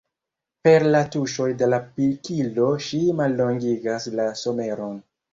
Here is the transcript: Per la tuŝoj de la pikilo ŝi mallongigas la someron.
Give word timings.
Per 0.67 0.83
la 0.93 1.01
tuŝoj 1.15 1.45
de 1.59 1.67
la 1.73 1.79
pikilo 1.99 2.69
ŝi 2.85 3.01
mallongigas 3.19 4.07
la 4.21 4.25
someron. 4.41 4.97